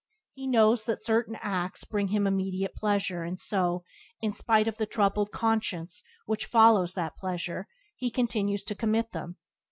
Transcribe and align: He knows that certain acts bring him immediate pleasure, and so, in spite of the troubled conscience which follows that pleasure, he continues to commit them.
He 0.33 0.47
knows 0.47 0.85
that 0.85 1.03
certain 1.03 1.37
acts 1.43 1.83
bring 1.83 2.07
him 2.07 2.25
immediate 2.25 2.73
pleasure, 2.73 3.21
and 3.21 3.39
so, 3.39 3.83
in 4.19 4.33
spite 4.33 4.67
of 4.67 4.77
the 4.77 4.87
troubled 4.87 5.31
conscience 5.31 6.01
which 6.25 6.47
follows 6.47 6.95
that 6.95 7.17
pleasure, 7.17 7.67
he 7.95 8.09
continues 8.09 8.63
to 8.63 8.73
commit 8.73 9.11
them. 9.11 9.37